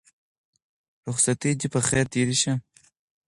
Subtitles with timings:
[1.07, 2.53] رخصتي دې په خير تېره شه.